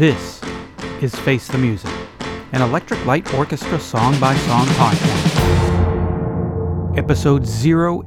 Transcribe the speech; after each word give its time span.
This 0.00 0.40
is 1.02 1.14
Face 1.14 1.46
the 1.46 1.58
Music, 1.58 1.92
an 2.52 2.62
Electric 2.62 3.04
Light 3.04 3.34
Orchestra 3.34 3.78
song 3.78 4.18
by 4.18 4.34
song 4.34 4.66
podcast. 4.68 5.28
Episode 6.96 7.46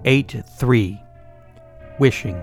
083 0.03 1.03
Wishing. 1.99 2.41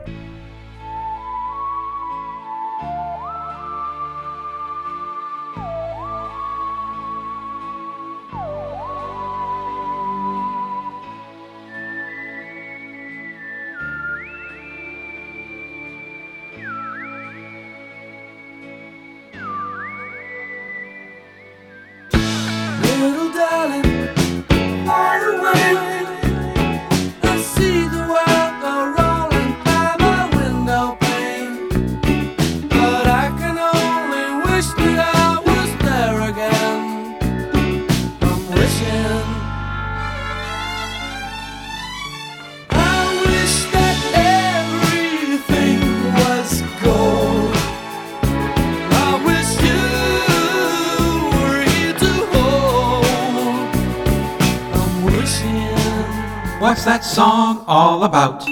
I'm 55.32 55.54
wishing. 55.54 56.60
What's 56.60 56.84
that 56.84 57.04
song 57.04 57.64
all 57.66 58.04
about? 58.04 58.45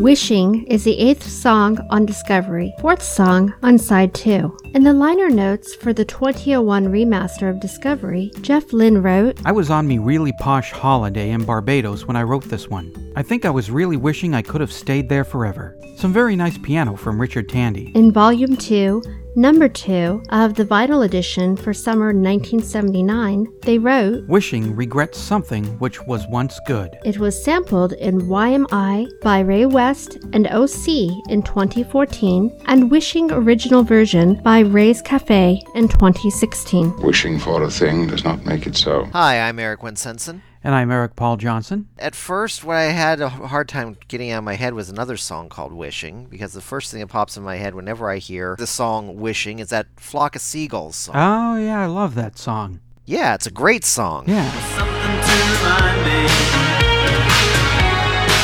Wishing 0.00 0.64
is 0.66 0.84
the 0.84 0.98
eighth 0.98 1.24
song 1.24 1.78
on 1.90 2.06
Discovery, 2.06 2.72
fourth 2.80 3.02
song 3.02 3.52
on 3.62 3.78
side 3.78 4.14
two. 4.14 4.56
In 4.74 4.84
the 4.84 4.92
liner 4.92 5.28
notes 5.28 5.74
for 5.74 5.92
the 5.92 6.04
2001 6.04 6.86
remaster 6.86 7.50
of 7.50 7.60
Discovery, 7.60 8.30
Jeff 8.40 8.72
Lynne 8.72 9.02
wrote, 9.02 9.40
I 9.44 9.52
was 9.52 9.70
on 9.70 9.88
me 9.88 9.98
really 9.98 10.32
posh 10.34 10.70
holiday 10.70 11.30
in 11.30 11.44
Barbados 11.44 12.06
when 12.06 12.16
I 12.16 12.22
wrote 12.22 12.44
this 12.44 12.68
one. 12.68 13.12
I 13.16 13.22
think 13.22 13.44
I 13.44 13.50
was 13.50 13.70
really 13.70 13.96
wishing 13.96 14.34
I 14.34 14.42
could 14.42 14.60
have 14.60 14.72
stayed 14.72 15.08
there 15.08 15.24
forever. 15.24 15.76
Some 15.96 16.12
very 16.12 16.36
nice 16.36 16.56
piano 16.58 16.96
from 16.96 17.20
Richard 17.20 17.48
Tandy. 17.48 17.90
in 17.94 18.12
Volume 18.12 18.56
2, 18.56 19.02
Number 19.36 19.68
2 19.68 20.22
of 20.30 20.54
the 20.54 20.64
Vital 20.64 21.02
edition 21.02 21.56
for 21.56 21.72
summer 21.72 22.06
1979, 22.06 23.46
they 23.62 23.78
wrote, 23.78 24.26
Wishing 24.26 24.74
regrets 24.74 25.18
something 25.18 25.64
which 25.78 26.00
was 26.06 26.26
once 26.28 26.58
good. 26.66 26.98
It 27.04 27.18
was 27.18 27.40
sampled 27.42 27.92
in 27.92 28.22
YMI 28.22 29.08
by 29.22 29.40
Ray 29.40 29.66
West 29.66 30.18
and 30.32 30.48
OC 30.48 30.88
in 31.28 31.42
2014, 31.44 32.62
and 32.66 32.90
Wishing 32.90 33.30
original 33.30 33.84
version 33.84 34.40
by 34.42 34.60
Ray's 34.60 35.02
Cafe 35.02 35.62
in 35.74 35.88
2016. 35.88 36.96
Wishing 37.02 37.38
for 37.38 37.62
a 37.62 37.70
thing 37.70 38.08
does 38.08 38.24
not 38.24 38.44
make 38.44 38.66
it 38.66 38.76
so. 38.76 39.04
Hi, 39.12 39.40
I'm 39.48 39.58
Eric 39.60 39.80
Winsenson. 39.80 40.40
And 40.64 40.74
I'm 40.74 40.90
Eric 40.90 41.14
Paul 41.14 41.36
Johnson. 41.36 41.88
At 41.98 42.16
first, 42.16 42.64
what 42.64 42.76
I 42.76 42.84
had 42.86 43.20
a 43.20 43.28
hard 43.28 43.68
time 43.68 43.96
getting 44.08 44.32
out 44.32 44.38
of 44.38 44.44
my 44.44 44.54
head 44.54 44.74
was 44.74 44.88
another 44.90 45.16
song 45.16 45.48
called 45.48 45.72
Wishing, 45.72 46.24
because 46.26 46.52
the 46.52 46.60
first 46.60 46.90
thing 46.90 46.98
that 47.00 47.06
pops 47.06 47.36
in 47.36 47.44
my 47.44 47.56
head 47.56 47.74
whenever 47.76 48.10
I 48.10 48.18
hear 48.18 48.56
the 48.58 48.66
song 48.66 49.16
Wishing 49.20 49.60
is 49.60 49.68
that 49.70 49.86
Flock 49.96 50.34
of 50.34 50.42
Seagulls 50.42 50.96
song. 50.96 51.14
Oh, 51.16 51.56
yeah, 51.56 51.80
I 51.80 51.86
love 51.86 52.16
that 52.16 52.36
song. 52.38 52.80
yeah, 53.06 53.34
it's 53.34 53.46
a 53.46 53.52
great 53.52 53.84
song. 53.84 54.24
Yeah. 54.26 54.50
Something 54.76 54.94
to 54.94 55.32
remind 55.62 56.02
me. 56.04 56.26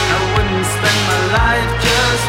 I 0.06 0.18
wouldn't 0.36 0.66
spend 0.66 1.00
my 1.10 1.22
life 1.34 1.82
just 1.82 2.24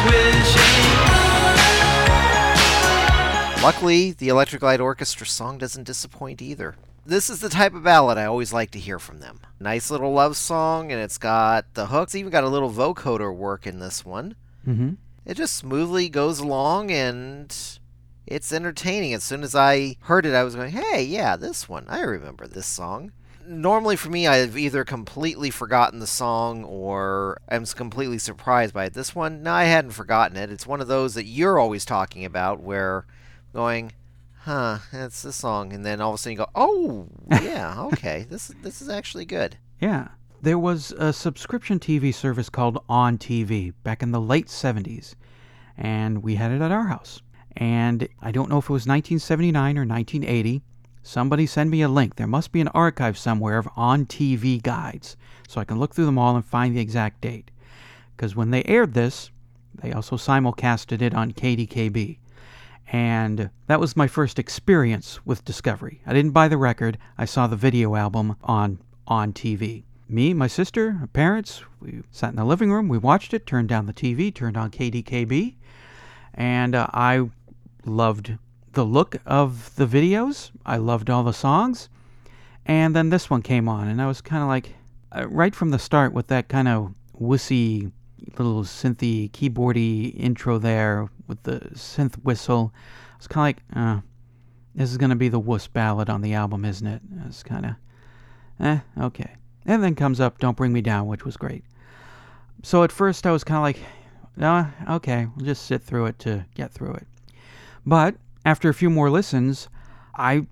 wishing. 3.56 3.62
Luckily, 3.62 4.10
the 4.12 4.28
Electric 4.28 4.62
Light 4.62 4.80
Orchestra 4.80 5.26
song 5.26 5.58
doesn't 5.58 5.84
disappoint 5.84 6.42
either. 6.42 6.74
This 7.06 7.30
is 7.30 7.38
the 7.38 7.48
type 7.48 7.72
of 7.72 7.84
ballad 7.84 8.18
I 8.18 8.24
always 8.24 8.52
like 8.52 8.72
to 8.72 8.80
hear 8.80 8.98
from 8.98 9.20
them. 9.20 9.38
Nice 9.60 9.92
little 9.92 10.12
love 10.12 10.36
song, 10.36 10.90
and 10.90 11.00
it's 11.00 11.18
got 11.18 11.74
the 11.74 11.86
hooks, 11.86 12.16
even 12.16 12.32
got 12.32 12.42
a 12.42 12.48
little 12.48 12.70
vocoder 12.70 13.34
work 13.34 13.64
in 13.64 13.78
this 13.78 14.04
one. 14.04 14.34
Mm-hmm. 14.66 14.94
It 15.24 15.36
just 15.36 15.54
smoothly 15.54 16.08
goes 16.08 16.40
along 16.40 16.90
and 16.90 17.56
it's 18.26 18.52
entertaining. 18.52 19.14
As 19.14 19.22
soon 19.22 19.44
as 19.44 19.54
I 19.54 19.96
heard 20.00 20.26
it, 20.26 20.34
I 20.34 20.42
was 20.42 20.56
going, 20.56 20.72
hey, 20.72 21.04
yeah, 21.04 21.36
this 21.36 21.68
one. 21.68 21.86
I 21.88 22.00
remember 22.00 22.48
this 22.48 22.66
song. 22.66 23.12
Normally, 23.46 23.94
for 23.94 24.10
me, 24.10 24.26
I've 24.26 24.58
either 24.58 24.84
completely 24.84 25.50
forgotten 25.50 26.00
the 26.00 26.06
song 26.08 26.64
or 26.64 27.40
I'm 27.48 27.64
completely 27.66 28.18
surprised 28.18 28.74
by 28.74 28.86
it. 28.86 28.94
This 28.94 29.14
one, 29.14 29.44
no, 29.44 29.52
I 29.52 29.64
hadn't 29.64 29.92
forgotten 29.92 30.36
it. 30.36 30.50
It's 30.50 30.66
one 30.66 30.80
of 30.80 30.88
those 30.88 31.14
that 31.14 31.26
you're 31.26 31.58
always 31.58 31.84
talking 31.84 32.24
about 32.24 32.60
where 32.60 33.06
going, 33.52 33.92
huh, 34.46 34.78
that's 34.92 35.22
the 35.22 35.32
song. 35.32 35.72
And 35.72 35.84
then 35.84 36.00
all 36.00 36.10
of 36.10 36.14
a 36.14 36.18
sudden 36.18 36.32
you 36.32 36.38
go, 36.38 36.50
oh, 36.54 37.08
yeah, 37.42 37.82
okay, 37.92 38.26
this, 38.30 38.52
this 38.62 38.80
is 38.80 38.88
actually 38.88 39.24
good. 39.24 39.58
Yeah. 39.80 40.08
There 40.40 40.58
was 40.58 40.92
a 40.92 41.12
subscription 41.12 41.80
TV 41.80 42.14
service 42.14 42.48
called 42.48 42.78
On 42.88 43.18
TV 43.18 43.72
back 43.82 44.02
in 44.02 44.12
the 44.12 44.20
late 44.20 44.46
70s, 44.46 45.14
and 45.76 46.22
we 46.22 46.36
had 46.36 46.52
it 46.52 46.62
at 46.62 46.70
our 46.70 46.86
house. 46.86 47.20
And 47.56 48.06
I 48.22 48.30
don't 48.30 48.48
know 48.48 48.58
if 48.58 48.66
it 48.66 48.72
was 48.72 48.86
1979 48.86 49.78
or 49.78 49.84
1980. 49.84 50.62
Somebody 51.02 51.46
send 51.46 51.70
me 51.70 51.82
a 51.82 51.88
link. 51.88 52.14
There 52.14 52.26
must 52.28 52.52
be 52.52 52.60
an 52.60 52.68
archive 52.68 53.18
somewhere 53.18 53.58
of 53.58 53.68
On 53.74 54.06
TV 54.06 54.62
guides, 54.62 55.16
so 55.48 55.60
I 55.60 55.64
can 55.64 55.80
look 55.80 55.94
through 55.94 56.06
them 56.06 56.18
all 56.18 56.36
and 56.36 56.44
find 56.44 56.76
the 56.76 56.80
exact 56.80 57.20
date. 57.20 57.50
Because 58.16 58.36
when 58.36 58.50
they 58.50 58.62
aired 58.64 58.94
this, 58.94 59.30
they 59.82 59.92
also 59.92 60.16
simulcasted 60.16 61.02
it 61.02 61.14
on 61.14 61.32
KDKB. 61.32 62.18
And 62.92 63.50
that 63.66 63.80
was 63.80 63.96
my 63.96 64.06
first 64.06 64.38
experience 64.38 65.18
with 65.26 65.44
Discovery. 65.44 66.00
I 66.06 66.12
didn't 66.12 66.30
buy 66.30 66.48
the 66.48 66.56
record, 66.56 66.98
I 67.18 67.24
saw 67.24 67.46
the 67.46 67.56
video 67.56 67.94
album 67.96 68.36
on 68.42 68.78
on 69.08 69.32
TV. 69.32 69.84
Me, 70.08 70.32
my 70.32 70.46
sister, 70.46 70.98
our 71.00 71.06
parents, 71.08 71.62
we 71.80 72.02
sat 72.10 72.30
in 72.30 72.36
the 72.36 72.44
living 72.44 72.70
room, 72.70 72.88
we 72.88 72.98
watched 72.98 73.34
it, 73.34 73.46
turned 73.46 73.68
down 73.68 73.86
the 73.86 73.92
TV, 73.92 74.32
turned 74.32 74.56
on 74.56 74.70
KDKB, 74.70 75.54
and 76.34 76.74
uh, 76.74 76.86
I 76.92 77.28
loved 77.84 78.36
the 78.72 78.84
look 78.84 79.16
of 79.26 79.74
the 79.76 79.86
videos. 79.86 80.50
I 80.64 80.76
loved 80.76 81.10
all 81.10 81.24
the 81.24 81.32
songs. 81.32 81.88
And 82.66 82.94
then 82.94 83.10
this 83.10 83.30
one 83.30 83.42
came 83.42 83.68
on, 83.68 83.88
and 83.88 84.02
I 84.02 84.06
was 84.06 84.20
kind 84.20 84.42
of 84.42 84.48
like, 84.48 84.74
uh, 85.12 85.26
right 85.28 85.54
from 85.54 85.70
the 85.70 85.78
start 85.78 86.12
with 86.12 86.26
that 86.28 86.48
kind 86.48 86.68
of 86.68 86.94
wussy 87.20 87.90
little 88.38 88.64
synthy, 88.64 89.30
keyboardy 89.30 90.14
intro 90.18 90.58
there 90.58 91.08
with 91.26 91.42
the 91.42 91.60
synth 91.74 92.14
whistle. 92.22 92.72
I 92.74 93.16
was 93.16 93.26
kind 93.26 93.56
of 93.56 93.62
like, 93.74 93.86
uh, 93.86 94.00
this 94.74 94.90
is 94.90 94.98
going 94.98 95.10
to 95.10 95.16
be 95.16 95.28
the 95.28 95.38
wuss 95.38 95.66
ballad 95.66 96.10
on 96.10 96.20
the 96.20 96.34
album, 96.34 96.64
isn't 96.64 96.86
it? 96.86 97.02
It's 97.26 97.42
kind 97.42 97.66
of, 97.66 97.74
eh, 98.60 98.78
okay. 99.00 99.36
And 99.64 99.82
then 99.82 99.94
comes 99.94 100.20
up 100.20 100.38
Don't 100.38 100.56
Bring 100.56 100.72
Me 100.72 100.80
Down, 100.80 101.06
which 101.06 101.24
was 101.24 101.36
great. 101.36 101.64
So 102.62 102.82
at 102.82 102.92
first 102.92 103.26
I 103.26 103.32
was 103.32 103.44
kind 103.44 103.58
of 103.58 103.62
like, 103.62 103.78
no, 104.36 104.66
okay, 104.96 105.28
we'll 105.34 105.46
just 105.46 105.66
sit 105.66 105.82
through 105.82 106.06
it 106.06 106.18
to 106.20 106.44
get 106.54 106.72
through 106.72 106.94
it. 106.94 107.06
But 107.86 108.16
after 108.44 108.68
a 108.68 108.74
few 108.74 108.90
more 108.90 109.10
listens, 109.10 109.68
I 110.14 110.46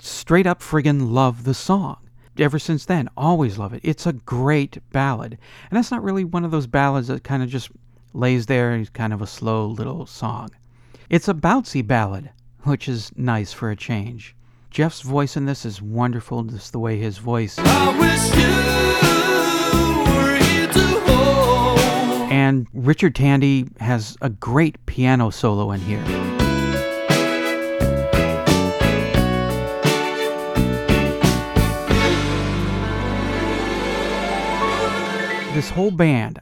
straight 0.00 0.46
up 0.46 0.60
friggin' 0.60 1.12
love 1.12 1.44
the 1.44 1.54
song. 1.54 1.96
Ever 2.38 2.58
since 2.58 2.86
then, 2.86 3.08
always 3.16 3.58
love 3.58 3.74
it. 3.74 3.80
It's 3.84 4.06
a 4.06 4.12
great 4.12 4.78
ballad. 4.90 5.38
And 5.70 5.76
that's 5.76 5.90
not 5.90 6.02
really 6.02 6.24
one 6.24 6.44
of 6.44 6.50
those 6.50 6.66
ballads 6.66 7.08
that 7.08 7.24
kind 7.24 7.42
of 7.42 7.48
just 7.48 7.70
lays 8.14 8.46
there 8.46 8.72
kind 8.90 9.12
of 9.12 9.22
a 9.22 9.26
slow 9.26 9.66
little 9.66 10.06
song. 10.06 10.50
It's 11.08 11.28
a 11.28 11.34
bouncy 11.34 11.86
ballad, 11.86 12.30
which 12.62 12.88
is 12.88 13.10
nice 13.16 13.52
for 13.52 13.70
a 13.70 13.76
change. 13.76 14.34
Jeff's 14.70 15.02
voice 15.02 15.36
in 15.36 15.44
this 15.46 15.64
is 15.66 15.82
wonderful, 15.82 16.42
just 16.44 16.72
the 16.72 16.78
way 16.78 16.98
his 16.98 17.18
voice. 17.18 17.58
I 17.58 17.98
wish 17.98 18.36
you 18.38 18.52
were 20.14 20.38
here 20.38 20.66
to 20.72 21.00
hold. 21.10 22.32
And 22.32 22.66
Richard 22.72 23.14
Tandy 23.14 23.68
has 23.80 24.16
a 24.22 24.30
great 24.30 24.84
piano 24.86 25.30
solo 25.30 25.72
in 25.72 25.80
here. 25.80 26.02
This 35.54 35.68
whole 35.68 35.90
band, 35.90 36.40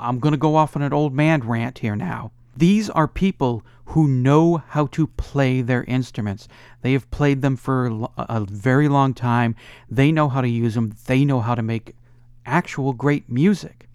I'm 0.00 0.18
going 0.18 0.32
to 0.32 0.38
go 0.38 0.56
off 0.56 0.76
on 0.76 0.82
an 0.82 0.92
old 0.92 1.14
man 1.14 1.46
rant 1.46 1.78
here 1.78 1.96
now. 1.96 2.32
These 2.56 2.88
are 2.90 3.08
people 3.08 3.64
who 3.86 4.08
know 4.08 4.62
how 4.68 4.86
to 4.86 5.06
play 5.06 5.60
their 5.60 5.84
instruments. 5.84 6.48
They 6.82 6.92
have 6.92 7.10
played 7.10 7.42
them 7.42 7.56
for 7.56 8.08
a 8.16 8.46
very 8.48 8.88
long 8.88 9.12
time. 9.12 9.56
They 9.90 10.12
know 10.12 10.28
how 10.28 10.40
to 10.40 10.48
use 10.48 10.74
them. 10.74 10.94
They 11.06 11.24
know 11.24 11.40
how 11.40 11.54
to 11.54 11.62
make 11.62 11.94
actual 12.46 12.92
great 12.92 13.28
music. 13.28 13.88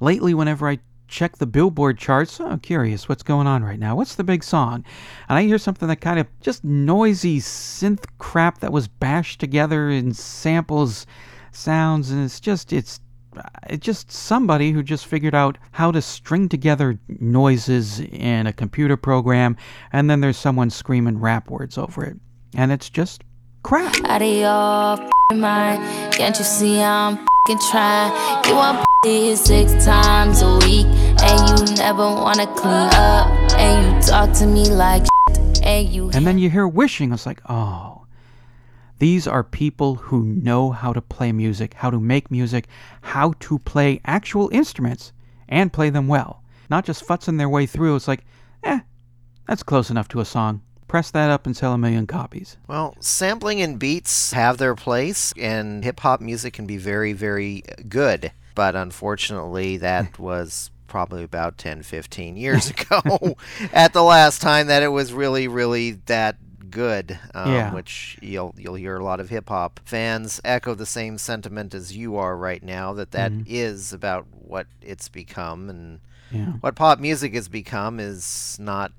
Lately, 0.00 0.34
whenever 0.34 0.68
I 0.68 0.80
check 1.08 1.36
the 1.36 1.46
Billboard 1.46 1.98
charts. 1.98 2.40
Oh, 2.40 2.46
I'm 2.46 2.60
curious 2.60 3.08
what's 3.08 3.22
going 3.22 3.46
on 3.46 3.62
right 3.62 3.78
now. 3.78 3.96
What's 3.96 4.14
the 4.14 4.24
big 4.24 4.42
song? 4.42 4.84
And 5.28 5.38
I 5.38 5.42
hear 5.42 5.58
something 5.58 5.88
that 5.88 6.00
kind 6.00 6.18
of 6.18 6.26
just 6.40 6.64
noisy 6.64 7.40
synth 7.40 8.04
crap 8.18 8.60
that 8.60 8.72
was 8.72 8.88
bashed 8.88 9.40
together 9.40 9.88
in 9.88 10.12
samples, 10.12 11.06
sounds, 11.52 12.10
and 12.10 12.24
it's 12.24 12.40
just 12.40 12.72
it's 12.72 12.86
it's 12.86 13.00
Uh, 13.36 13.76
just 13.76 14.10
somebody 14.10 14.72
who 14.72 14.82
just 14.82 15.06
figured 15.06 15.34
out 15.34 15.58
how 15.72 15.90
to 15.90 16.00
string 16.00 16.48
together 16.48 16.98
noises 17.08 18.00
in 18.00 18.46
a 18.46 18.52
computer 18.52 18.96
program, 18.96 19.56
and 19.92 20.08
then 20.08 20.20
there's 20.20 20.36
someone 20.36 20.70
screaming 20.70 21.18
rap 21.18 21.50
words 21.50 21.76
over 21.76 22.04
it, 22.04 22.16
and 22.54 22.72
it's 22.72 22.88
just 22.88 23.22
crap. 23.62 23.94
Out 24.04 24.22
of 24.22 24.28
your 24.28 25.36
mind. 25.36 26.12
Can't 26.14 26.38
you 26.38 26.44
see 26.44 26.80
I'm 26.80 27.14
f***ing 27.14 27.58
trying? 27.70 28.46
You 28.46 28.54
want 28.54 28.86
six 29.36 29.84
times 29.84 30.42
a 30.42 30.56
week, 30.58 30.86
and 31.22 31.68
you 31.68 31.76
never 31.76 32.02
wanna 32.02 32.46
clean 32.54 32.90
up, 32.94 33.28
and 33.56 33.94
you 33.94 34.02
talk 34.02 34.32
to 34.38 34.46
me 34.46 34.68
like 34.70 35.06
and 35.62 35.88
you. 35.88 36.10
And 36.10 36.26
then 36.26 36.38
you 36.38 36.48
hear 36.48 36.66
wishing. 36.66 37.12
It's 37.12 37.26
like, 37.26 37.40
oh, 37.48 38.05
these 38.98 39.26
are 39.26 39.44
people 39.44 39.96
who 39.96 40.24
know 40.24 40.70
how 40.70 40.92
to 40.92 41.02
play 41.02 41.32
music, 41.32 41.74
how 41.74 41.90
to 41.90 42.00
make 42.00 42.30
music, 42.30 42.66
how 43.02 43.34
to 43.40 43.58
play 43.58 44.00
actual 44.04 44.48
instruments 44.52 45.12
and 45.48 45.72
play 45.72 45.90
them 45.90 46.08
well. 46.08 46.42
Not 46.70 46.84
just 46.84 47.06
futzing 47.06 47.38
their 47.38 47.48
way 47.48 47.66
through. 47.66 47.96
It's 47.96 48.08
like, 48.08 48.24
eh, 48.64 48.80
that's 49.46 49.62
close 49.62 49.90
enough 49.90 50.08
to 50.08 50.20
a 50.20 50.24
song. 50.24 50.62
Press 50.88 51.10
that 51.10 51.30
up 51.30 51.46
and 51.46 51.56
sell 51.56 51.72
a 51.72 51.78
million 51.78 52.06
copies. 52.06 52.56
Well, 52.68 52.96
sampling 53.00 53.60
and 53.60 53.78
beats 53.78 54.32
have 54.32 54.58
their 54.58 54.74
place, 54.74 55.32
and 55.36 55.84
hip 55.84 56.00
hop 56.00 56.20
music 56.20 56.54
can 56.54 56.66
be 56.66 56.76
very, 56.76 57.12
very 57.12 57.64
good. 57.88 58.32
But 58.54 58.76
unfortunately, 58.76 59.76
that 59.78 60.18
was 60.18 60.70
probably 60.86 61.24
about 61.24 61.58
10, 61.58 61.82
15 61.82 62.36
years 62.36 62.70
ago 62.70 63.36
at 63.72 63.92
the 63.92 64.02
last 64.02 64.40
time 64.40 64.68
that 64.68 64.82
it 64.82 64.88
was 64.88 65.12
really, 65.12 65.48
really 65.48 65.92
that 66.06 66.36
good. 66.76 67.18
Um, 67.34 67.52
Yeah. 67.52 67.72
Which 67.74 68.18
you'll 68.22 68.54
you'll 68.58 68.74
hear 68.84 68.96
a 68.98 69.04
lot 69.04 69.18
of 69.20 69.28
hip 69.30 69.48
hop 69.48 69.80
fans 69.84 70.40
echo 70.44 70.74
the 70.74 70.86
same 70.86 71.16
sentiment 71.18 71.74
as 71.74 71.96
you 71.96 72.16
are 72.16 72.36
right 72.36 72.62
now 72.62 72.92
that 72.94 73.10
that 73.12 73.32
is 73.46 73.92
about 73.92 74.26
what 74.32 74.66
it's 74.82 75.08
become 75.08 75.70
and 75.70 76.00
Yeah. 76.30 76.52
what 76.60 76.74
pop 76.76 76.98
music 77.00 77.34
has 77.34 77.48
become 77.48 77.98
is 78.00 78.56
not 78.60 78.92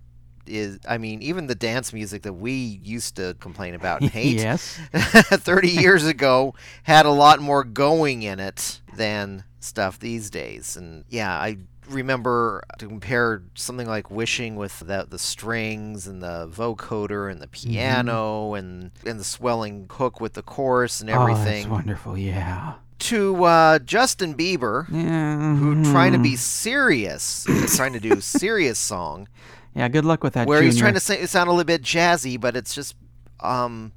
is 0.47 0.79
I 0.87 0.97
mean 0.97 1.21
even 1.21 1.47
the 1.47 1.55
dance 1.55 1.91
music 1.93 2.21
that 2.23 2.33
we 2.33 2.53
used 2.95 3.15
to 3.17 3.35
complain 3.39 3.75
about 3.75 4.01
and 4.01 4.09
hate 4.21 4.37
yes. 4.39 4.79
30 4.93 5.69
years 5.69 6.05
ago 6.05 6.55
had 6.83 7.05
a 7.05 7.11
lot 7.11 7.39
more 7.41 7.63
going 7.63 8.23
in 8.23 8.39
it 8.39 8.81
than 8.95 9.43
stuff 9.59 9.99
these 9.99 10.29
days 10.29 10.77
and 10.77 11.03
yeah 11.09 11.33
I 11.37 11.57
remember 11.89 12.63
to 12.79 12.87
compare 12.87 13.43
something 13.55 13.87
like 13.87 14.09
wishing 14.11 14.55
with 14.55 14.79
the, 14.79 15.05
the 15.09 15.17
strings 15.19 16.07
and 16.07 16.21
the 16.21 16.47
vocoder 16.49 17.31
and 17.31 17.41
the 17.41 17.47
piano 17.47 18.53
and 18.53 18.91
and 19.05 19.19
the 19.19 19.23
swelling 19.23 19.87
hook 19.91 20.19
with 20.21 20.33
the 20.33 20.41
chorus 20.43 21.01
and 21.01 21.09
everything. 21.09 21.43
Oh, 21.45 21.51
that's 21.61 21.67
wonderful. 21.69 22.17
Yeah. 22.17 22.73
to 22.99 23.43
uh, 23.43 23.79
Justin 23.79 24.33
Bieber 24.35 24.87
Yeah. 24.91 25.55
who 25.55 25.83
trying 25.91 26.13
to 26.13 26.19
be 26.19 26.35
serious, 26.35 27.45
trying 27.75 27.93
to 27.93 27.99
do 27.99 28.19
serious 28.21 28.79
song 28.79 29.27
Yeah. 29.75 29.87
Good 29.87 30.05
luck 30.05 30.23
with 30.23 30.33
that. 30.33 30.47
where 30.47 30.61
he's 30.61 30.77
trying 30.77 30.95
to 30.95 30.99
say, 30.99 31.25
sound 31.25 31.47
a 31.47 31.51
little 31.51 31.63
bit 31.65 31.81
jazzy, 31.83 32.39
but 32.39 32.55
it's 32.55 32.73
just 32.75 32.95
um, 33.39 33.91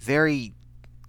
very 0.00 0.52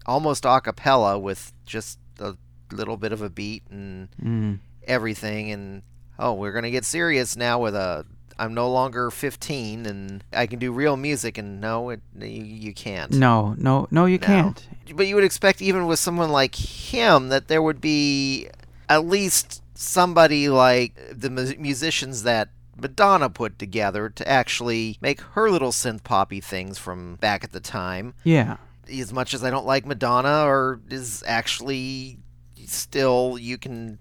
almost 0.05 0.45
a 0.45 0.59
cappella 0.61 1.17
with 1.19 1.53
just 1.65 1.99
a 2.19 2.35
little 2.71 2.97
bit 2.97 3.11
of 3.11 3.21
a 3.21 3.29
beat 3.29 3.63
and 3.69 4.09
Mm. 4.23 4.59
everything. 4.87 5.51
And 5.51 5.83
oh, 6.19 6.33
we're 6.33 6.51
gonna 6.51 6.71
get 6.71 6.85
serious 6.85 7.35
now 7.35 7.59
with 7.59 7.75
a. 7.75 8.05
I'm 8.37 8.53
no 8.53 8.69
longer 8.69 9.11
15 9.11 9.85
and 9.85 10.21
I 10.33 10.45
can 10.45 10.59
do 10.59 10.73
real 10.73 10.97
music. 10.97 11.37
And 11.37 11.61
no, 11.61 11.89
it, 11.91 12.01
you, 12.19 12.27
you 12.27 12.73
can't. 12.73 13.13
No, 13.13 13.55
no, 13.57 13.87
no, 13.91 14.05
you 14.07 14.17
No. 14.17 14.25
can't. 14.27 14.67
But 14.93 15.07
you 15.07 15.15
would 15.15 15.23
expect, 15.23 15.61
even 15.61 15.87
with 15.87 15.99
someone 15.99 16.29
like 16.31 16.53
him, 16.55 17.29
that 17.29 17.47
there 17.47 17.61
would 17.61 17.79
be 17.79 18.49
at 18.89 19.05
least 19.05 19.63
somebody 19.73 20.49
like 20.49 20.95
the 21.17 21.29
mu- 21.29 21.55
musicians 21.57 22.23
that 22.23 22.49
Madonna 22.77 23.29
put 23.29 23.57
together 23.57 24.09
to 24.09 24.27
actually 24.27 24.97
make 24.99 25.21
her 25.21 25.49
little 25.49 25.71
synth 25.71 26.03
poppy 26.03 26.41
things 26.41 26.77
from 26.77 27.15
back 27.15 27.45
at 27.45 27.53
the 27.53 27.61
time. 27.61 28.15
Yeah. 28.25 28.57
As 28.91 29.13
much 29.13 29.33
as 29.33 29.45
I 29.45 29.49
don't 29.49 29.65
like 29.65 29.85
Madonna, 29.85 30.43
or 30.45 30.81
is 30.89 31.23
actually 31.25 32.17
still, 32.65 33.37
you 33.39 33.57
can 33.57 33.97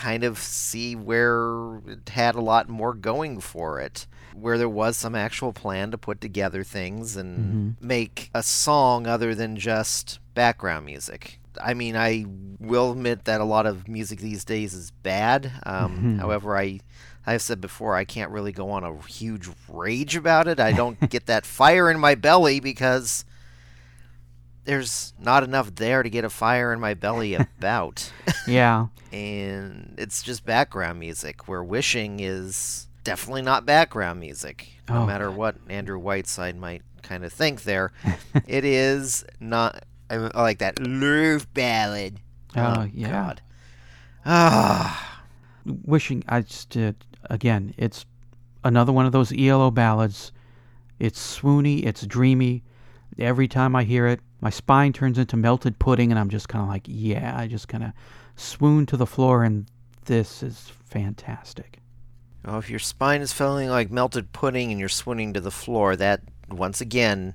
kind 0.00 0.24
of 0.24 0.38
see 0.38 0.96
where 0.96 1.80
it 1.86 2.08
had 2.08 2.34
a 2.34 2.40
lot 2.40 2.68
more 2.68 2.94
going 2.94 3.38
for 3.40 3.80
it. 3.80 4.06
Where 4.34 4.56
there 4.56 4.68
was 4.68 4.96
some 4.96 5.14
actual 5.14 5.52
plan 5.52 5.90
to 5.90 5.98
put 5.98 6.20
together 6.20 6.64
things 6.64 7.16
and 7.16 7.76
make 7.80 8.30
a 8.32 8.42
song 8.42 9.06
other 9.06 9.34
than 9.34 9.56
just 9.56 10.18
background 10.34 10.86
music. 10.86 11.38
I 11.60 11.74
mean, 11.74 11.96
I 11.96 12.24
will 12.58 12.92
admit 12.92 13.24
that 13.24 13.40
a 13.40 13.44
lot 13.44 13.66
of 13.66 13.88
music 13.88 14.20
these 14.20 14.44
days 14.44 14.72
is 14.72 14.92
bad. 15.02 15.52
Um, 15.66 16.18
However, 16.18 16.56
I 16.56 16.80
I've 17.26 17.42
said 17.42 17.60
before 17.60 17.94
I 17.96 18.04
can't 18.04 18.30
really 18.30 18.52
go 18.52 18.70
on 18.70 18.84
a 18.84 18.96
huge 19.02 19.50
rage 19.68 20.16
about 20.16 20.48
it. 20.48 20.58
I 20.60 20.72
don't 20.72 21.10
get 21.10 21.26
that 21.26 21.44
fire 21.44 21.90
in 21.90 21.98
my 22.00 22.14
belly 22.14 22.60
because 22.60 23.24
there's 24.64 25.12
not 25.18 25.42
enough 25.42 25.74
there 25.74 26.02
to 26.02 26.10
get 26.10 26.24
a 26.24 26.30
fire 26.30 26.72
in 26.72 26.80
my 26.80 26.94
belly 26.94 27.34
about. 27.58 28.10
Yeah. 28.46 28.86
and 29.12 29.94
it's 29.98 30.22
just 30.22 30.44
background 30.44 30.98
music 31.00 31.48
where 31.48 31.64
wishing 31.64 32.20
is 32.20 32.86
definitely 33.02 33.42
not 33.42 33.66
background 33.66 34.20
music 34.20 34.68
no 34.88 34.98
Oh. 35.02 35.06
matter 35.06 35.30
what 35.32 35.56
andrew 35.68 35.98
whiteside 35.98 36.56
might 36.56 36.82
kind 37.02 37.24
of 37.24 37.32
think 37.32 37.62
there 37.64 37.90
it 38.46 38.64
is 38.64 39.24
not 39.40 39.84
i 40.10 40.16
like 40.16 40.58
that 40.58 40.78
love 40.80 41.52
ballad 41.54 42.20
Oh, 42.54 42.86
yeah. 42.92 43.10
God. 43.10 43.42
ah 44.24 45.22
wishing 45.84 46.22
I 46.28 46.40
just 46.42 46.70
did 46.70 46.96
again. 47.28 47.74
It's 47.76 48.04
another 48.64 48.92
one 48.92 49.06
of 49.06 49.12
those 49.12 49.32
ELO 49.36 49.70
ballads. 49.70 50.32
It's 50.98 51.38
swoony. 51.38 51.84
It's 51.84 52.06
dreamy. 52.06 52.62
Every 53.18 53.46
time 53.48 53.76
I 53.76 53.84
hear 53.84 54.06
it, 54.06 54.20
my 54.40 54.50
spine 54.50 54.92
turns 54.92 55.18
into 55.18 55.36
melted 55.36 55.78
pudding, 55.78 56.10
and 56.10 56.18
I'm 56.18 56.30
just 56.30 56.48
kind 56.48 56.62
of 56.62 56.68
like, 56.68 56.84
yeah. 56.86 57.36
I 57.36 57.46
just 57.46 57.68
kind 57.68 57.84
of 57.84 57.92
swoon 58.36 58.86
to 58.86 58.96
the 58.96 59.06
floor, 59.06 59.44
and 59.44 59.66
this 60.06 60.42
is 60.42 60.72
fantastic. 60.84 61.78
oh, 62.44 62.58
if 62.58 62.70
your 62.70 62.78
spine 62.78 63.20
is 63.20 63.32
feeling 63.32 63.68
like 63.68 63.90
melted 63.90 64.32
pudding 64.32 64.70
and 64.70 64.80
you're 64.80 64.88
swooning 64.88 65.34
to 65.34 65.40
the 65.40 65.50
floor 65.50 65.96
that 65.96 66.20
once 66.48 66.80
again 66.80 67.34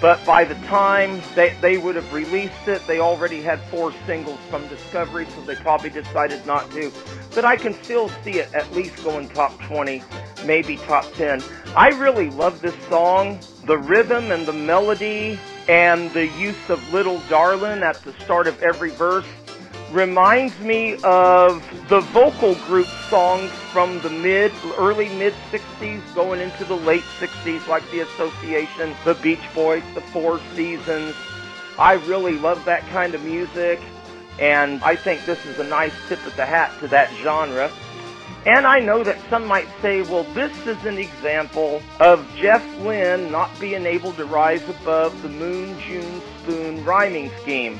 but 0.00 0.18
by 0.26 0.42
the 0.42 0.56
time 0.66 1.22
they, 1.36 1.54
they 1.60 1.78
would 1.78 1.94
have 1.94 2.12
released 2.12 2.66
it, 2.66 2.84
they 2.88 2.98
already 2.98 3.40
had 3.40 3.60
four 3.70 3.92
singles 4.04 4.40
from 4.50 4.66
Discovery, 4.66 5.28
so 5.32 5.42
they 5.42 5.54
probably 5.54 5.90
decided 5.90 6.44
not 6.44 6.68
to. 6.72 6.90
But 7.32 7.44
I 7.44 7.54
can 7.54 7.72
still 7.84 8.08
see 8.24 8.40
it 8.40 8.52
at 8.52 8.72
least 8.72 9.04
going 9.04 9.28
top 9.28 9.56
20, 9.60 10.02
maybe 10.44 10.76
top 10.76 11.04
10. 11.12 11.40
I 11.76 11.90
really 11.90 12.30
love 12.30 12.60
this 12.60 12.74
song. 12.88 13.38
The 13.66 13.78
rhythm 13.78 14.32
and 14.32 14.44
the 14.44 14.52
melody 14.52 15.38
and 15.70 16.10
the 16.14 16.26
use 16.26 16.68
of 16.68 16.92
Little 16.92 17.20
Darlin' 17.28 17.84
at 17.84 17.94
the 18.02 18.12
start 18.14 18.48
of 18.48 18.60
every 18.60 18.90
verse 18.90 19.24
reminds 19.92 20.58
me 20.58 20.96
of 21.04 21.64
the 21.88 22.00
vocal 22.00 22.56
group 22.66 22.88
songs 23.08 23.52
from 23.70 24.00
the 24.00 24.10
mid, 24.10 24.50
early 24.76 25.08
mid 25.10 25.32
60s 25.52 26.02
going 26.12 26.40
into 26.40 26.64
the 26.64 26.74
late 26.74 27.04
60s, 27.20 27.68
like 27.68 27.88
the 27.92 28.00
Association, 28.00 28.92
the 29.04 29.14
Beach 29.14 29.38
Boys, 29.54 29.84
the 29.94 30.00
Four 30.00 30.40
Seasons. 30.56 31.14
I 31.78 31.92
really 32.08 32.36
love 32.36 32.64
that 32.64 32.84
kind 32.88 33.14
of 33.14 33.22
music, 33.22 33.78
and 34.40 34.82
I 34.82 34.96
think 34.96 35.24
this 35.24 35.46
is 35.46 35.60
a 35.60 35.64
nice 35.64 35.94
tip 36.08 36.24
of 36.26 36.34
the 36.34 36.46
hat 36.46 36.72
to 36.80 36.88
that 36.88 37.12
genre. 37.22 37.70
And 38.46 38.66
I 38.66 38.80
know 38.80 39.04
that 39.04 39.18
some 39.28 39.46
might 39.46 39.68
say, 39.82 40.00
well, 40.00 40.24
this 40.32 40.66
is 40.66 40.82
an 40.86 40.96
example 40.96 41.82
of 42.00 42.26
Jeff 42.36 42.64
Lynne 42.80 43.30
not 43.30 43.50
being 43.60 43.84
able 43.84 44.12
to 44.14 44.24
rise 44.24 44.66
above 44.66 45.20
the 45.22 45.28
Moon, 45.28 45.78
June, 45.80 46.22
Spoon 46.38 46.82
rhyming 46.84 47.30
scheme. 47.42 47.78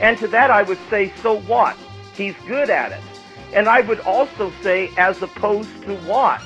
And 0.00 0.16
to 0.18 0.28
that 0.28 0.50
I 0.50 0.62
would 0.62 0.78
say, 0.88 1.12
so 1.22 1.40
what? 1.40 1.76
He's 2.14 2.34
good 2.46 2.70
at 2.70 2.92
it. 2.92 3.02
And 3.52 3.68
I 3.68 3.82
would 3.82 4.00
also 4.00 4.50
say, 4.62 4.90
as 4.96 5.20
opposed 5.20 5.82
to 5.82 5.96
what? 5.98 6.40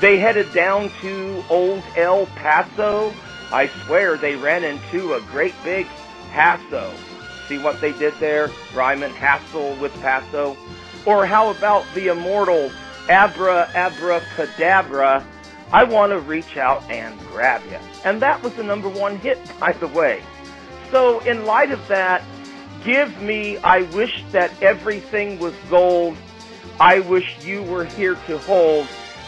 They 0.00 0.16
headed 0.18 0.52
down 0.52 0.90
to 1.00 1.44
old 1.50 1.82
El 1.96 2.26
Paso. 2.26 3.12
I 3.52 3.66
swear 3.86 4.16
they 4.16 4.36
ran 4.36 4.62
into 4.62 5.14
a 5.14 5.20
great 5.22 5.54
big 5.64 5.86
hassle. 6.30 6.92
See 7.48 7.58
what 7.58 7.80
they 7.80 7.92
did 7.92 8.14
there? 8.20 8.50
Ryman 8.74 9.12
hassle 9.12 9.74
with 9.76 9.92
Paso. 10.00 10.56
Or 11.06 11.26
how 11.26 11.50
about 11.50 11.84
the 11.94 12.08
immortal 12.08 12.70
Abra 13.08 13.70
Abracadabra? 13.74 15.24
I 15.72 15.84
want 15.84 16.12
to 16.12 16.20
reach 16.20 16.56
out 16.56 16.88
and 16.90 17.18
grab 17.30 17.62
you. 17.70 17.78
And 18.04 18.22
that 18.22 18.42
was 18.42 18.54
the 18.54 18.62
number 18.62 18.88
one 18.88 19.16
hit, 19.16 19.38
by 19.58 19.72
the 19.72 19.88
way. 19.88 20.22
So, 20.90 21.20
in 21.20 21.46
light 21.46 21.70
of 21.70 21.86
that, 21.88 22.22
give 22.84 23.20
me 23.20 23.58
I 23.58 23.82
wish 23.82 24.24
that 24.32 24.50
everything 24.62 25.38
was 25.38 25.54
gold. 25.68 26.16
I 26.78 27.00
wish 27.00 27.44
you 27.44 27.62
were 27.62 27.84
here 27.84 28.14
to 28.26 28.38
hold. 28.38 28.86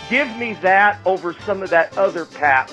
Give 0.08 0.28
me 0.36 0.54
that 0.62 1.00
over 1.04 1.32
some 1.32 1.62
of 1.62 1.70
that 1.70 1.96
other 1.98 2.24
pap 2.24 2.70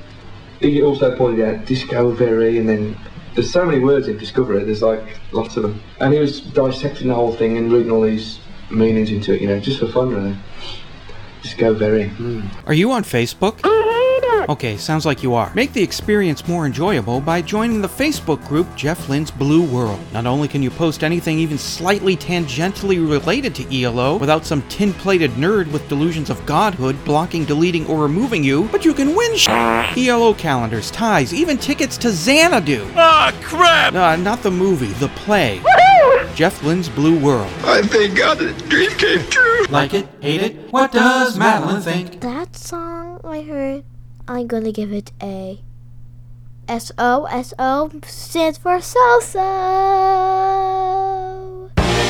he 0.58 0.82
also 0.82 1.16
pointed 1.16 1.46
out 1.46 1.66
Disco 1.66 2.10
Very, 2.10 2.58
and 2.58 2.68
then 2.68 2.98
there's 3.36 3.52
so 3.52 3.64
many 3.64 3.78
words 3.78 4.08
in 4.08 4.18
Discovery, 4.18 4.64
there's 4.64 4.82
like 4.82 5.20
lots 5.30 5.56
of 5.56 5.62
them. 5.62 5.80
And 6.00 6.12
he 6.12 6.18
was 6.18 6.40
dissecting 6.40 7.06
the 7.06 7.14
whole 7.14 7.32
thing 7.32 7.56
and 7.56 7.72
reading 7.72 7.92
all 7.92 8.02
these 8.02 8.40
meanings 8.70 9.10
into 9.10 9.34
it, 9.34 9.40
you 9.40 9.48
know, 9.48 9.60
just 9.60 9.80
for 9.80 9.88
fun, 9.88 10.10
really. 10.14 10.36
Disco 11.42 11.74
Very. 11.74 12.10
Are 12.66 12.74
you 12.74 12.90
on 12.92 13.04
Facebook? 13.04 13.60
Okay, 14.48 14.76
sounds 14.76 15.04
like 15.04 15.24
you 15.24 15.34
are. 15.34 15.52
Make 15.54 15.72
the 15.72 15.82
experience 15.82 16.46
more 16.46 16.66
enjoyable 16.66 17.20
by 17.20 17.42
joining 17.42 17.80
the 17.80 17.88
Facebook 17.88 18.46
group 18.46 18.68
Jeff 18.76 19.08
Lynne's 19.08 19.30
Blue 19.30 19.64
World. 19.64 19.98
Not 20.12 20.24
only 20.26 20.46
can 20.46 20.62
you 20.62 20.70
post 20.70 21.02
anything 21.02 21.38
even 21.40 21.58
slightly 21.58 22.16
tangentially 22.16 23.08
related 23.08 23.56
to 23.56 23.82
ELO 23.82 24.16
without 24.18 24.44
some 24.44 24.62
tin 24.68 24.92
plated 24.92 25.32
nerd 25.32 25.70
with 25.72 25.88
delusions 25.88 26.30
of 26.30 26.44
godhood 26.46 26.96
blocking, 27.04 27.44
deleting, 27.44 27.86
or 27.86 28.00
removing 28.00 28.44
you, 28.44 28.68
but 28.70 28.84
you 28.84 28.94
can 28.94 29.16
win 29.16 29.36
sh- 29.36 29.48
ELO 29.48 30.32
calendars, 30.34 30.92
ties, 30.92 31.34
even 31.34 31.58
tickets 31.58 31.96
to 31.98 32.10
Xanadu. 32.10 32.88
Ah, 32.94 33.36
crap! 33.42 33.94
Uh, 33.94 34.14
not 34.14 34.42
the 34.42 34.50
movie, 34.50 34.92
the 34.94 35.08
play. 35.08 35.60
Jeff 36.36 36.62
Lynne's 36.62 36.90
Blue 36.90 37.18
World. 37.18 37.50
I 37.64 37.80
thank 37.80 38.14
God 38.14 38.36
the 38.36 38.52
dream 38.68 38.90
came 38.90 39.26
true. 39.30 39.64
Like 39.70 39.94
it? 39.94 40.06
Hate 40.20 40.42
it? 40.42 40.70
What 40.70 40.92
does 40.92 41.38
Madeline 41.38 41.80
think? 41.80 42.20
That 42.20 42.54
song 42.54 43.22
I 43.24 43.40
heard, 43.40 43.84
I'm 44.28 44.46
gonna 44.46 44.70
give 44.70 44.92
it 44.92 45.12
a 45.22 45.62
S 46.68 46.92
O 46.98 47.24
S 47.24 47.54
O 47.58 47.90
stands 48.04 48.58
for 48.58 48.82
so 48.82 49.20
so. 49.20 51.05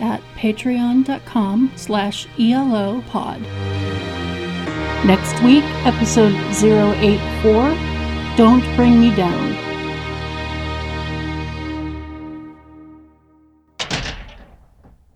at 0.00 0.20
patreon.com 0.36 1.72
slash 1.76 2.26
elopod. 2.38 3.42
Next 5.04 5.42
week, 5.42 5.64
episode 5.84 6.34
084, 6.62 7.74
Don't 8.36 8.64
Bring 8.76 9.00
Me 9.00 9.14
Down. 9.14 9.53